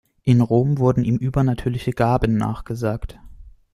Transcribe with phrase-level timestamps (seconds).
[0.23, 3.19] In Rom wurden ihm übernatürliche Gaben nachgesagt.